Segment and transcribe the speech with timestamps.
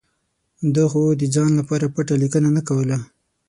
[0.73, 2.97] ده خو د ځان لپاره پټه لیکنه نه کوله.